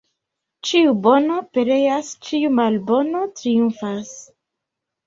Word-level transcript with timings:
Ĉiu 0.69 0.93
bono 1.03 1.37
pereas, 1.57 2.09
ĉiu 2.27 2.53
malbono 2.63 3.23
triumfas. 3.43 4.15